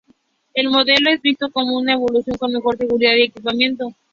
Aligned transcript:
El 0.55 0.71
modelo, 0.71 1.11
es 1.11 1.21
visto 1.21 1.51
como 1.51 1.77
una 1.77 1.93
evolución, 1.93 2.35
con 2.39 2.51
mejor 2.51 2.75
seguridad 2.75 3.13
y 3.13 3.25
equipamiento. 3.25 3.93